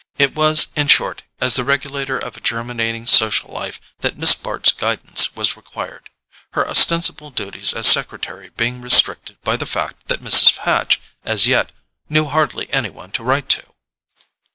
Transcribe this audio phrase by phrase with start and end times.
[0.17, 4.71] It was, in short, as the regulator of a germinating social life that Miss Bart's
[4.71, 6.09] guidance was required;
[6.53, 10.57] her ostensible duties as secretary being restricted by the fact that Mrs.
[10.57, 11.71] Hatch, as yet,
[12.09, 13.61] knew hardly any one to write to.